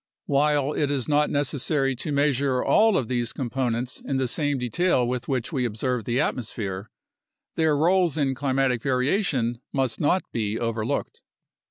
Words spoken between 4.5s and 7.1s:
detail with which we observe the atmosphere,